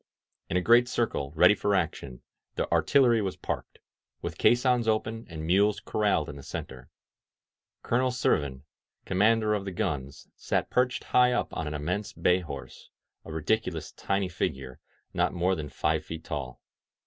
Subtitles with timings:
[0.49, 2.23] •••In a great circle, ready for action,
[2.55, 3.77] the artillery was parked,
[4.19, 6.89] with caissons open and mules corralled in the center.
[7.83, 8.63] Colonel Servin,
[9.05, 12.89] commander of the guns, sat perched high up on an immense bay horse,
[13.25, 14.79] a ridiculous tiny figure,
[15.13, 16.63] not more than five feet tall.